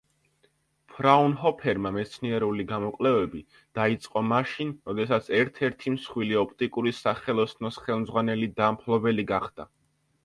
ფრაუნჰოფერმა 0.93 1.91
მეცნიერული 1.97 2.65
გამოკვლევები 2.71 3.41
დაიწყო 3.79 4.25
მაშინ, 4.31 4.71
როდესაც 4.91 5.29
ერთ-ერთი 5.43 5.95
მსხვილი 5.99 6.41
ოპტიკური 6.45 6.95
სახელოსნოს 7.03 7.79
ხელმძღვანელი 7.87 8.51
და 8.63 8.75
მფლობელი 8.79 9.29
გახდა. 9.35 9.71